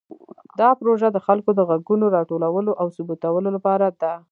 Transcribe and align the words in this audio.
دا 0.59 0.69
پروژه 0.79 1.07
د 1.11 1.17
خلکو 1.27 1.49
د 1.55 1.61
غږونو 1.69 2.05
راټولولو 2.17 2.71
او 2.81 2.87
ثبتولو 2.95 3.49
لپاره 3.55 3.87
ده. 4.01 4.13